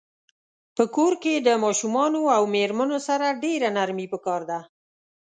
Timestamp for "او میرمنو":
2.35-2.97